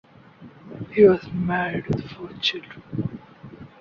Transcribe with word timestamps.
He 0.93 1.03
was 1.03 1.27
married 1.31 1.85
with 1.85 2.09
four 2.09 2.31
children. 2.41 3.19